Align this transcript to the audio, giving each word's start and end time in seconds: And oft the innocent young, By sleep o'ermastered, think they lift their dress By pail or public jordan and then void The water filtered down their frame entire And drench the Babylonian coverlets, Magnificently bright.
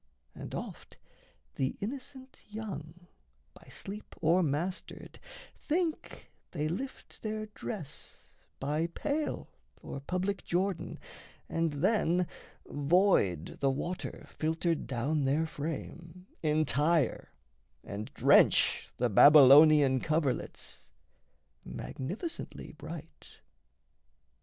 And 0.33 0.55
oft 0.55 0.97
the 1.57 1.77
innocent 1.79 2.43
young, 2.49 3.05
By 3.53 3.67
sleep 3.69 4.15
o'ermastered, 4.23 5.19
think 5.55 6.31
they 6.49 6.67
lift 6.67 7.21
their 7.21 7.45
dress 7.45 8.33
By 8.59 8.87
pail 8.87 9.47
or 9.83 9.99
public 9.99 10.43
jordan 10.43 10.97
and 11.47 11.73
then 11.83 12.25
void 12.65 13.59
The 13.59 13.69
water 13.69 14.25
filtered 14.27 14.87
down 14.87 15.25
their 15.25 15.45
frame 15.45 16.25
entire 16.41 17.29
And 17.83 18.11
drench 18.15 18.91
the 18.97 19.07
Babylonian 19.11 19.99
coverlets, 19.99 20.93
Magnificently 21.63 22.71
bright. 22.71 23.27